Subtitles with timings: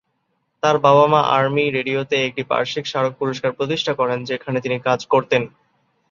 [0.63, 5.41] তার বাবা-মা আর্মি রেডিওতে একটি বার্ষিক স্মারক পুরস্কার প্রতিষ্ঠা করেন, যেখানে তিনি কাজ করতেন।